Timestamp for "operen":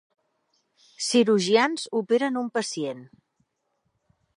2.03-2.43